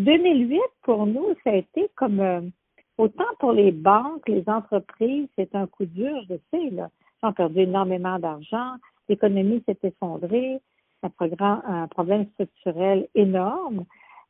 [0.00, 2.40] 2008, pour nous, ça a été comme, euh,
[2.96, 6.88] autant pour les banques, les entreprises, c'est un coup dur, je sais, là.
[7.22, 8.76] Ils ont perdu énormément d'argent,
[9.08, 10.60] l'économie s'est effondrée,
[11.02, 13.84] un, programme, un problème structurel énorme.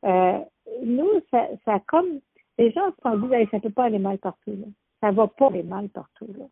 [0.05, 0.39] Euh,
[0.85, 2.21] nous, ça, ça comme,
[2.59, 4.67] les gens se sont dit, ça peut pas aller mal partout, là.
[5.01, 6.47] Ça va pas aller mal partout, là.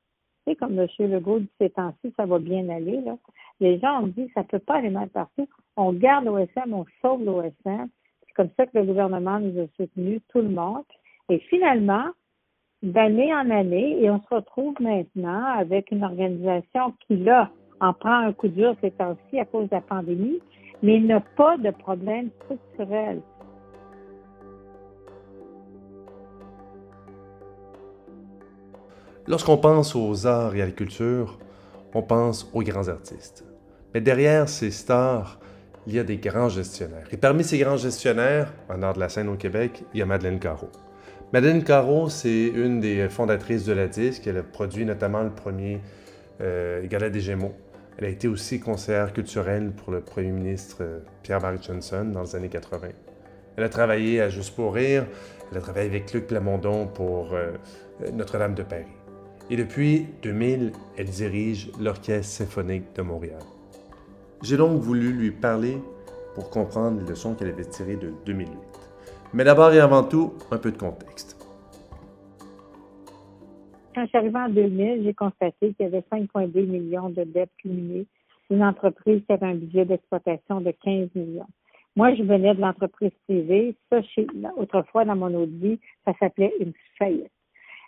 [0.47, 0.87] Tu sais, comme M.
[1.01, 3.17] Legault dit ces temps-ci, ça va bien aller, là.
[3.59, 5.49] Les gens ont dit, ça peut pas aller mal partout.
[5.77, 7.89] On garde l'OSM, on sauve l'OSM.
[8.39, 10.85] C'est comme ça que le gouvernement nous a soutenus, tout le monde.
[11.29, 12.05] Et finalement,
[12.85, 18.27] d'année en année, et on se retrouve maintenant avec une organisation qui, là, en prend
[18.27, 20.39] un coup dur ces temps-ci à cause de la pandémie,
[20.85, 23.21] mais n'a pas de problème structurel.
[29.27, 31.41] Lorsqu'on pense aux arts et à la culture,
[31.93, 33.45] on pense aux grands artistes.
[33.95, 35.41] Mais derrière ces stars,
[35.89, 37.07] il y a des grands gestionnaires.
[37.13, 40.07] Et parmi ces grands gestionnaires, en art de la scène au Québec, il y a
[40.07, 40.69] Madeleine Caro.
[41.33, 44.27] Madeleine Caro, c'est une des fondatrices de la disque.
[44.27, 45.81] Elle a produit notamment le premier
[46.43, 47.55] euh, Gala des Gémeaux.
[47.97, 52.37] Elle a été aussi conseillère culturelle pour le premier ministre euh, Pierre-Marie Johnson dans les
[52.37, 52.89] années 80.
[53.57, 55.07] Elle a travaillé à Juste pour rire.
[55.51, 57.53] Elle a travaillé avec Luc Plamondon pour euh,
[58.13, 58.85] Notre-Dame de Paris.
[59.49, 63.41] Et depuis 2000, elle dirige l'Orchestre symphonique de Montréal.
[64.43, 65.79] J'ai donc voulu lui parler
[66.35, 68.51] pour comprendre les leçons qu'elle avait tirées de 2008.
[69.35, 71.37] Mais d'abord et avant tout, un peu de contexte.
[73.95, 77.51] Quand je suis arrivée en 2000, j'ai constaté qu'il y avait 5,2 millions de dettes
[77.59, 78.07] cumulées
[78.49, 81.47] d'une entreprise qui avait un budget d'exploitation de 15 millions.
[81.97, 83.75] Moi, je venais de l'entreprise privée.
[83.91, 83.99] Ça,
[84.57, 87.33] autrefois, dans mon vie, ça s'appelait une faillite.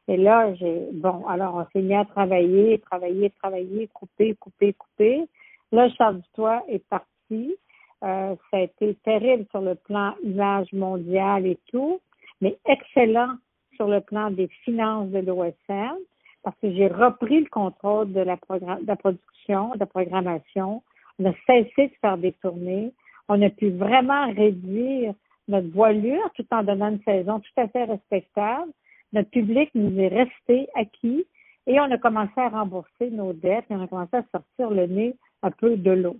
[0.08, 5.28] Et là, j'ai, bon, alors on s'est mis à travailler, travailler, travailler, couper, couper, couper.
[5.72, 7.56] Là, Charles Dutoit est parti.
[8.02, 12.00] Euh, ça a été terrible sur le plan image mondiale et tout,
[12.40, 13.34] mais excellent
[13.76, 15.96] sur le plan des finances de l'OSM
[16.42, 20.82] parce que j'ai repris le contrôle de la, de la production, de la programmation.
[21.18, 22.92] On a cessé de faire des tournées.
[23.28, 25.14] On a pu vraiment réduire
[25.48, 28.72] notre voilure tout en donnant une saison tout à fait respectable.
[29.12, 31.26] Notre public nous est resté acquis
[31.66, 34.86] et on a commencé à rembourser nos dettes et on a commencé à sortir le
[34.86, 36.16] nez un peu de l'eau.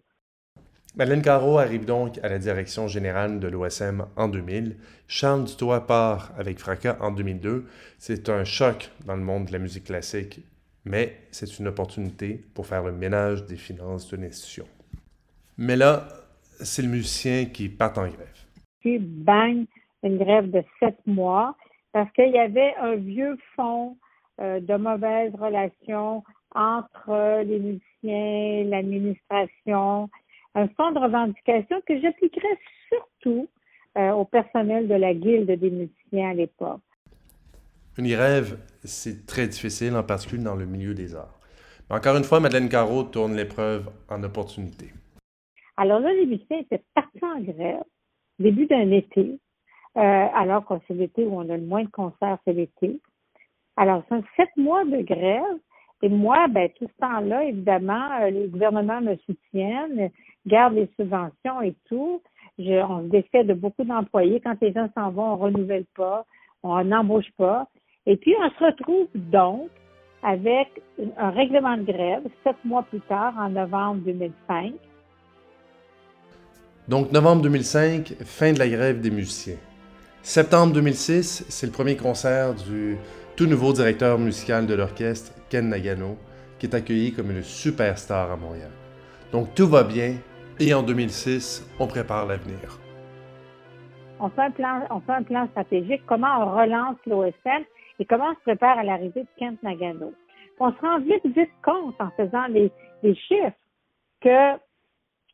[0.97, 4.77] Madeleine Caro arrive donc à la direction générale de l'OSM en 2000.
[5.07, 7.67] Charles Dutoit part avec fracas en 2002.
[7.99, 10.41] C'est un choc dans le monde de la musique classique,
[10.85, 14.67] mais c'est une opportunité pour faire le ménage des finances de l'institution.
[15.59, 16.09] Mais là,
[16.59, 18.27] c'est le musicien qui part en grève.
[18.81, 19.67] Puis, bang,
[20.03, 21.55] une grève de sept mois
[21.93, 23.97] parce qu'il y avait un vieux fond
[24.41, 30.11] euh, de mauvaises relations entre les musiciens, l'administration
[30.55, 33.49] un fonds de revendication que j'appliquerais surtout
[33.97, 36.81] euh, au personnel de la guilde des musiciens à l'époque.
[37.99, 41.39] Une grève, c'est très difficile, en particulier dans le milieu des arts.
[41.89, 44.93] Mais encore une fois, Madeleine Caro tourne l'épreuve en opportunité.
[45.77, 47.83] Alors là, les musiciens étaient partis en grève,
[48.39, 49.39] début d'un été,
[49.97, 53.01] euh, alors que c'est l'été où on a le moins de concerts, c'est l'été.
[53.77, 55.59] Alors, c'est sept mois de grève.
[56.03, 60.11] Et moi, ben, tout ce temps-là, évidemment, euh, les gouvernements me soutiennent
[60.47, 62.23] garde les subventions et tout.
[62.59, 64.41] On se défait de beaucoup d'employés.
[64.41, 66.27] Quand les gens s'en vont, on renouvelle pas,
[66.63, 67.67] on n'embauche pas.
[68.07, 69.71] Et puis, on se retrouve donc
[70.23, 70.69] avec
[71.17, 74.75] un règlement de grève sept mois plus tard, en novembre 2005.
[76.89, 79.57] Donc, novembre 2005, fin de la grève des musiciens.
[80.23, 82.99] Septembre 2006, c'est le premier concert du
[83.37, 86.17] tout nouveau directeur musical de l'orchestre, Ken Nagano,
[86.59, 88.71] qui est accueilli comme une superstar à Montréal.
[89.33, 90.15] Donc, tout va bien
[90.61, 92.79] et en 2006, on prépare l'avenir.
[94.21, 97.65] On fait, un plan, on fait un plan stratégique, comment on relance l'OSM
[97.99, 100.13] et comment on se prépare à l'arrivée de Kent Nagano?
[100.59, 102.71] On se rend vite, vite compte en faisant les,
[103.15, 103.57] chiffres
[104.21, 104.57] que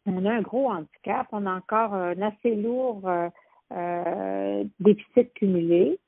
[0.06, 3.28] on a un gros handicap, on a encore un assez lourd euh,
[3.72, 5.98] euh, déficit cumulé.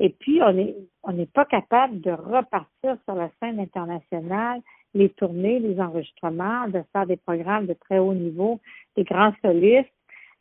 [0.00, 4.60] Et puis, on n'est on pas capable de repartir sur la scène internationale
[4.94, 8.58] les tournées, les enregistrements, de faire des programmes de très haut niveau,
[8.96, 9.92] des grands solistes.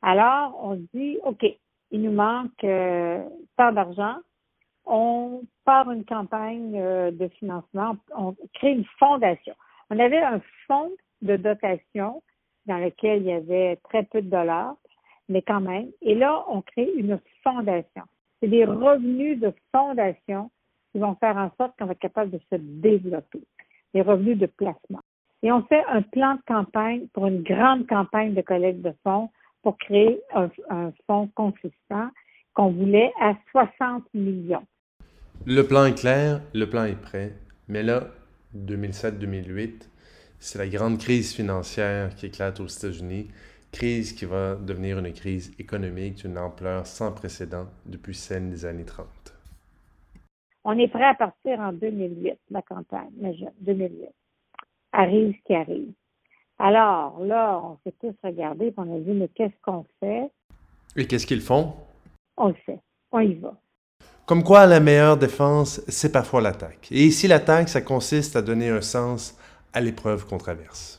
[0.02, 1.46] Alors, on dit, OK,
[1.92, 3.24] il nous manque euh,
[3.58, 4.16] tant d'argent.
[4.86, 9.54] On part une campagne euh, de financement, on crée une fondation.
[9.92, 10.92] On avait un fonds
[11.22, 12.24] de dotation
[12.66, 14.76] dans lequel il y avait très peu de dollars,
[15.28, 15.92] mais quand même.
[16.02, 18.04] Et là, on crée une fondation.
[18.42, 20.50] C'est des revenus de fondation
[20.92, 23.42] qui vont faire en sorte qu'on va être capable de se développer
[23.94, 25.02] les revenus de placement.
[25.42, 29.30] Et on fait un plan de campagne pour une grande campagne de collecte de fonds
[29.62, 30.50] pour créer un,
[31.08, 32.10] fonds consistant
[32.54, 34.66] qu'on voulait à 60 millions.
[35.46, 37.34] Le plan est clair, le plan est prêt,
[37.68, 38.08] mais là,
[38.56, 39.88] 2007-2008,
[40.40, 43.30] c'est la grande crise financière qui éclate aux États-Unis,
[43.72, 48.86] crise qui va devenir une crise économique d'une ampleur sans précédent depuis celle des années
[48.86, 49.08] 30.
[50.64, 54.10] On est prêt à partir en 2008, la campagne, mais 2008.
[54.92, 55.92] Arrive ce qui arrive.
[56.58, 60.30] Alors là, on s'est tous regardés et on a dit, mais qu'est-ce qu'on fait?
[60.96, 61.74] Et qu'est-ce qu'ils font?
[62.36, 62.80] On le sait.
[63.12, 63.54] On y va.
[64.26, 66.90] Comme quoi, la meilleure défense, c'est parfois l'attaque.
[66.92, 69.40] Et ici, l'attaque, ça consiste à donner un sens
[69.74, 70.99] à l'épreuve qu'on traverse.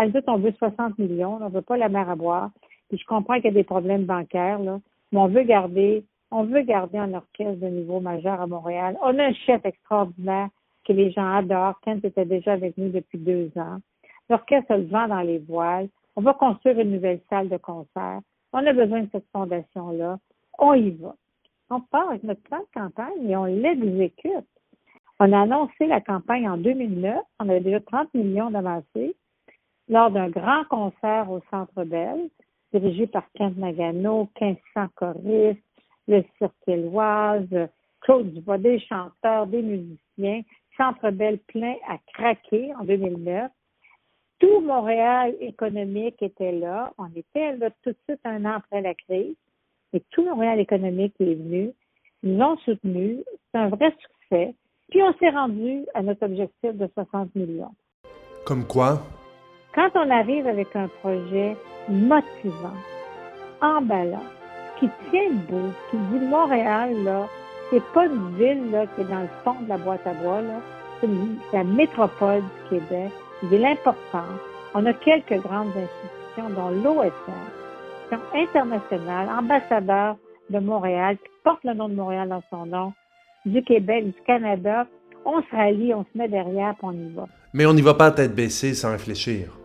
[0.00, 2.50] Elle dit on veut 60 millions, on veut pas la mer à boire.
[2.88, 4.78] Puis je comprends qu'il y a des problèmes bancaires, là,
[5.10, 8.96] mais on veut garder, on veut garder un orchestre de niveau majeur à Montréal.
[9.02, 10.50] On a un chef extraordinaire
[10.86, 11.80] que les gens adorent.
[11.80, 13.78] Kent était déjà avec nous depuis deux ans.
[14.30, 15.88] L'orchestre le vent dans les voiles.
[16.14, 18.20] On va construire une nouvelle salle de concert.
[18.52, 20.18] On a besoin de cette fondation-là.
[20.60, 21.16] On y va.
[21.70, 24.46] On part avec notre plan de campagne et on l'exécute.
[25.18, 27.18] On a annoncé la campagne en 2009.
[27.40, 29.16] On avait déjà 30 millions d'avancées
[29.88, 32.28] lors d'un grand concert au Centre Bell,
[32.72, 35.62] dirigé par Kent Nagano, 1500 choristes,
[36.06, 37.68] le Cirque Éloise,
[38.00, 40.42] Claude Dubois, des chanteurs, des musiciens.
[40.76, 43.50] Centre Bell plein à craquer en 2009.
[44.38, 46.92] Tout Montréal économique était là.
[46.98, 49.34] On était là tout de suite un an après la crise.
[49.92, 51.72] Et tout Montréal économique est venu.
[52.22, 53.24] Ils nous ont soutenus.
[53.50, 54.54] C'est un vrai succès.
[54.90, 57.74] Puis on s'est rendu à notre objectif de 60 millions.
[58.46, 59.02] Comme quoi?
[59.74, 61.56] Quand on arrive avec un projet
[61.88, 62.76] motivant,
[63.60, 64.24] emballant,
[64.78, 67.26] qui tient debout, qui dit Montréal, là,
[67.70, 70.40] c'est pas une ville là, qui est dans le fond de la boîte à bois,
[70.40, 70.60] là.
[71.00, 71.08] C'est
[71.52, 73.12] la métropole du Québec.
[73.42, 74.24] Il est l'important.
[74.74, 80.16] On a quelques grandes institutions, dont l'OSM, internationale, ambassadeur
[80.50, 82.92] de Montréal, qui porte le nom de Montréal dans son nom,
[83.44, 84.86] du Québec, du Canada,
[85.24, 87.26] on se rallie, on se met derrière, puis on y va.
[87.52, 89.56] Mais on n'y va pas à tête baissée sans réfléchir.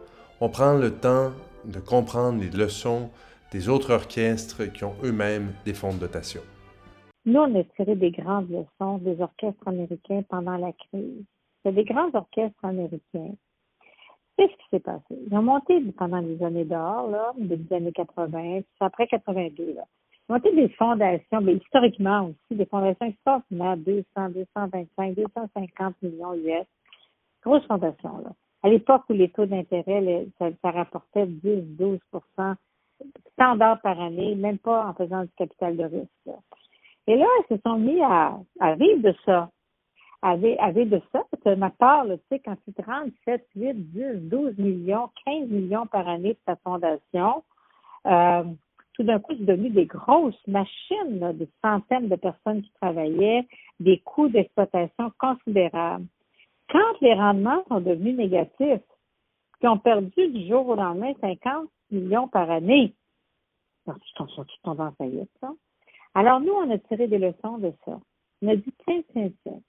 [0.41, 1.31] On prend le temps
[1.65, 3.09] de comprendre les leçons
[3.51, 6.41] des autres orchestres qui ont eux-mêmes des fonds de dotation.
[7.25, 11.23] Nous, on a tiré des grandes leçons des orchestres américains pendant la crise.
[11.63, 13.31] C'est des grands orchestres américains.
[14.38, 15.03] Qu'est-ce qui s'est passé?
[15.11, 19.83] Ils ont monté pendant les années d'or, là, début des années 80, après 82, là
[20.33, 26.65] monter des fondations, mais historiquement aussi, des fondations extraordinaires, 200, 225, 250 millions US.
[27.44, 28.24] Grosse fondation.
[28.63, 32.00] À l'époque où les taux d'intérêt, ça, rapportait 10, 12
[33.33, 36.39] standard par année, même pas en faisant du capital de risque.
[37.06, 38.39] Et là, ils se sont mis à,
[38.75, 39.50] vivre de ça.
[40.21, 42.81] À, vivre de ça, parce ma part, tu sais, quand tu te
[43.25, 47.44] 7, 8, 10, 12 millions, 15 millions par année de ta fondation,
[48.07, 48.44] euh,
[48.94, 53.48] tout d'un coup, c'est devenu des grosses machines, là, des centaines de personnes qui travaillaient,
[53.80, 56.06] des coûts d'exploitation considérables.
[56.69, 58.81] Quand les rendements sont devenus négatifs,
[59.60, 62.94] qui ont perdu du jour au lendemain 50 millions par année,
[63.88, 65.51] alors, sont tous tombés en faillite, ça.
[66.16, 68.00] Alors, nous, on a tiré des leçons de ça.
[68.42, 69.60] On a dit, tiens, tiens, tiens.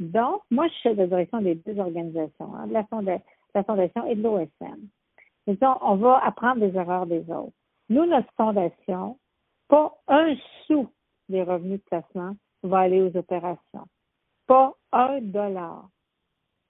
[0.00, 2.84] Donc, moi, je suis de la direction des deux organisations, hein, de la,
[3.54, 4.88] la Fondation et de l'OSM.
[5.60, 7.52] On va apprendre des erreurs des autres.
[7.92, 9.18] Nous, notre fondation,
[9.68, 10.34] pas un
[10.66, 10.88] sou
[11.28, 13.86] des revenus de placement va aller aux opérations.
[14.46, 15.90] Pas un dollar.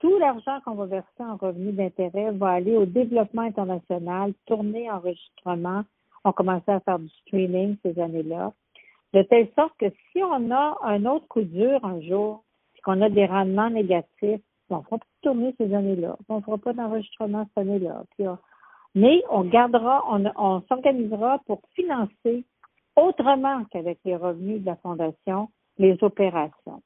[0.00, 5.84] Tout l'argent qu'on va verser en revenus d'intérêt va aller au développement international, tourner enregistrement.
[6.24, 8.52] On commençait à faire du streaming ces années-là.
[9.12, 12.42] De telle sorte que si on a un autre coup dur un jour,
[12.82, 16.16] qu'on a des rendements négatifs, on ne fera pas tourner ces années-là.
[16.28, 18.02] On ne fera pas d'enregistrement cette année-là.
[18.16, 18.26] Puis
[18.94, 20.02] mais on gardera,
[20.36, 22.44] on, s'organisera pour financer
[22.96, 26.82] autrement qu'avec les revenus de la Fondation les opérations.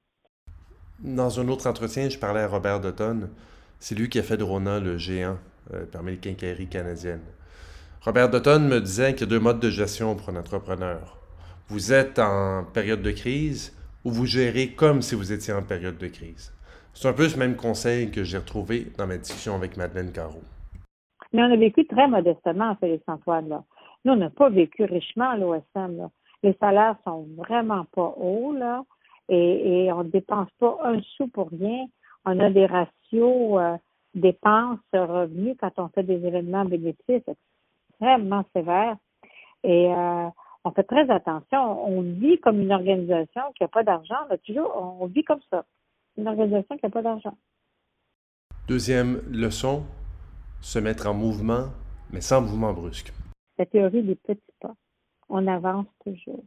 [1.01, 3.29] Dans un autre entretien, je parlais à Robert Dutton.
[3.81, 5.37] C'est lui qui a fait de Rona le géant
[5.75, 7.25] euh, parmi les quincailleries canadiennes.
[8.01, 11.19] Robert Dutton me disait qu'il y a deux modes de gestion pour un entrepreneur.
[11.69, 15.99] Vous êtes en période de crise ou vous gérez comme si vous étiez en période
[15.99, 16.53] de crise.
[16.95, 20.41] C'est un peu ce même conseil que j'ai retrouvé dans ma discussion avec Madeleine Caro.
[21.33, 23.49] Mais on a vécu très modestement, Félix-Antoine.
[23.49, 23.65] Là.
[24.05, 26.09] Nous, on n'a pas vécu richement à l'OSM.
[26.43, 28.83] Les salaires sont vraiment pas hauts, là,
[29.29, 31.87] et, on ne dépense pas un sou pour rien.
[32.25, 33.77] On a des ratios euh,
[34.15, 37.23] dépenses-revenus quand on fait des événements bénéfices
[37.91, 38.97] extrêmement sévères.
[39.65, 40.29] Et euh,
[40.65, 41.89] on fait très attention.
[41.89, 44.17] On vit comme une organisation qui n'a pas d'argent.
[44.45, 45.65] Toujours, on vit comme ça.
[46.17, 47.37] Une organisation qui n'a pas d'argent.
[48.69, 49.85] Deuxième leçon,
[50.67, 51.69] se mettre en mouvement,
[52.11, 53.13] mais sans mouvement brusque.
[53.57, 54.75] La théorie des petits pas.
[55.29, 56.43] On avance toujours.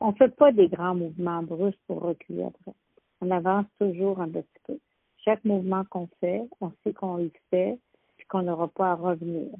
[0.00, 2.72] on ne fait pas des grands mouvements brusques pour reculer après.
[3.20, 4.76] On avance toujours un petit peu.
[5.24, 7.78] Chaque mouvement qu'on fait, on sait qu'on le fait,
[8.16, 9.52] puis qu'on n'aura pas à revenir.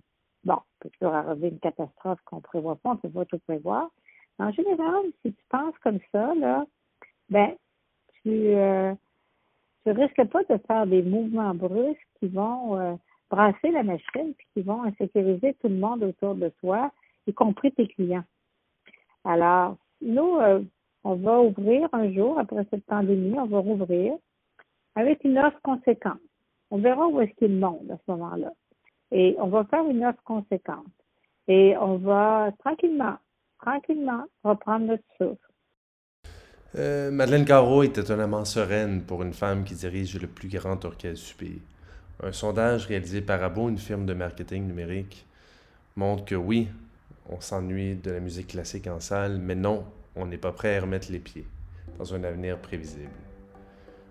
[0.43, 3.39] Bon, peut toujours arriver une catastrophe qu'on ne prévoit pas, on ne peut pas tout
[3.47, 3.91] prévoir.
[4.41, 6.67] En général, si tu penses comme ça, là,
[7.29, 7.55] ben,
[8.23, 8.93] tu, euh,
[9.85, 12.97] tu risques pas de faire des mouvements brusques qui vont euh,
[13.31, 16.91] brasser la machine puis qui vont insécuriser tout le monde autour de toi,
[17.27, 18.25] y compris tes clients.
[19.25, 20.61] Alors, nous, euh,
[21.05, 24.15] on va ouvrir un jour, après cette pandémie, on va rouvrir
[24.97, 26.21] avec une offre conséquente.
[26.71, 28.53] On verra où est-ce qu'il monte à ce moment-là.
[29.13, 30.87] Et on va faire une offre conséquente.
[31.49, 33.17] Et on va tranquillement,
[33.61, 35.51] tranquillement reprendre notre souffle.
[36.77, 41.29] Euh, Madeleine Caro est étonnamment sereine pour une femme qui dirige le plus grand orchestre
[41.29, 41.63] du pays.
[42.23, 45.25] Un sondage réalisé par Abo, une firme de marketing numérique,
[45.97, 46.69] montre que oui,
[47.31, 49.85] on s'ennuie de la musique classique en salle, mais non,
[50.17, 51.47] on n'est pas prêt à remettre les pieds
[51.99, 53.09] dans un avenir prévisible.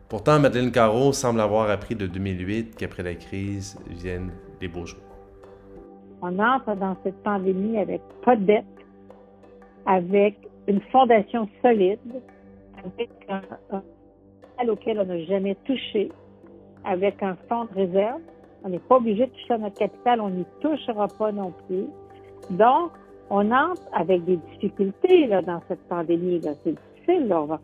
[0.08, 5.00] Pourtant, Madeleine Caro semble avoir appris de 2008 qu'après la crise viennent les beaux jours.
[6.24, 8.66] On entre dans cette pandémie avec pas de dette,
[9.86, 10.36] avec
[10.68, 12.00] une fondation solide,
[12.84, 13.42] avec un,
[14.60, 16.10] un auquel on n'a jamais touché,
[16.86, 18.21] avec un fonds de réserve.
[18.63, 21.86] On n'est pas obligé de toucher à notre capital, on n'y touchera pas non plus.
[22.50, 22.91] Donc,
[23.29, 26.39] on entre avec des difficultés là, dans cette pandémie.
[26.39, 26.51] Là.
[26.63, 27.33] C'est difficile.
[27.33, 27.59] On va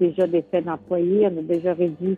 [0.00, 1.28] déjà des faits d'employés.
[1.30, 2.16] On a déjà réduit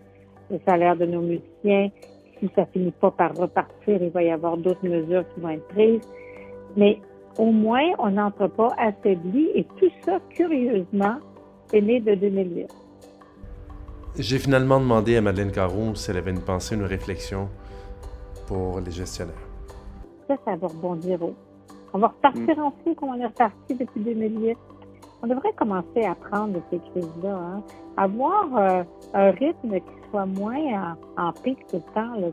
[0.50, 1.90] le salaire de nos musiciens.
[2.38, 5.66] Si ça finit pas par repartir, il va y avoir d'autres mesures qui vont être
[5.68, 6.08] prises.
[6.76, 6.98] Mais
[7.38, 9.50] au moins, on n'entre pas affaibli.
[9.54, 11.16] Et tout ça, curieusement,
[11.72, 12.81] est né de 2008.
[14.18, 17.48] J'ai finalement demandé à Madeleine Caron si elle avait une pensée, une réflexion
[18.46, 19.34] pour les gestionnaires.
[20.28, 21.34] Ça, ça va rebondir haut.
[21.94, 22.62] On va repartir Mm.
[22.62, 24.56] ensuite comme on est reparti depuis 2008.
[25.22, 27.62] On devrait commencer à prendre de ces crises-là, hein.
[27.96, 28.82] avoir euh,
[29.14, 32.28] un rythme qui soit moins en, en pic tout le temps, là,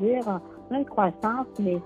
[0.00, 1.78] dire on a une croissance, mais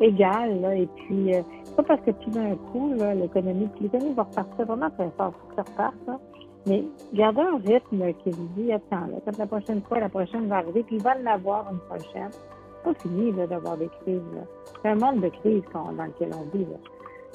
[0.00, 4.24] égale, là, et puis euh, c'est pas parce que tout d'un coup, l'économie, l'économie va
[4.24, 6.18] repartir vraiment très fort, faut que ça reparte, là.
[6.66, 10.48] Mais garder un rythme qui vous dit, attends, là, quand la prochaine fois, la prochaine
[10.48, 12.30] va arriver, puis il va l'avoir une prochaine.
[12.32, 14.20] C'est pas fini, d'avoir des crises.
[14.82, 16.76] C'est un monde de crise qu'on- dans lequel on vit, là.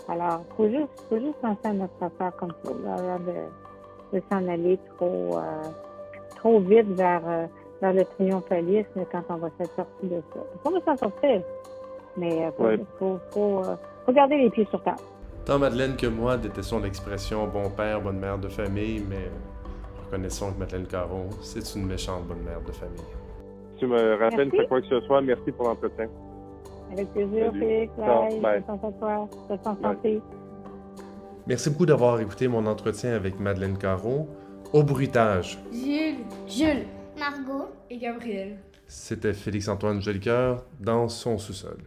[0.10, 4.48] Alors, faut juste, faut juste penser à notre affaire comme ça, là, de, de s'en
[4.50, 5.62] aller trop, euh,
[6.36, 7.46] trop vite vers, euh,
[7.82, 10.40] vers le triomphalisme quand on va s'être sorti de ça.
[10.66, 11.42] On va s'en sortir,
[12.18, 12.80] mais euh, faut, Ouais.
[13.00, 13.62] faut, faut,
[14.06, 14.96] faut garder les pieds sur terre.
[15.46, 19.30] Tant Madeleine que moi détestons l'expression bon père, bonne mère de famille, mais
[20.06, 23.02] reconnaissons que Madeleine Caron, c'est une méchante bonne mère de famille.
[23.80, 24.68] Tu me rappelles Merci.
[24.68, 25.22] quoi que ce soit.
[25.22, 26.08] Merci pour l'entretien.
[26.92, 27.52] Avec plaisir.
[27.54, 27.92] Félix.
[27.98, 28.64] Bye.
[29.82, 30.22] santé.
[31.48, 34.28] Merci beaucoup d'avoir écouté mon entretien avec Madeleine Caron.
[34.74, 36.86] Au bruitage, Jules Jules.
[37.20, 38.58] Margot et Gabriel.
[38.88, 41.78] c'était Félix-Antoine Jolicoeur dans son sous-sol.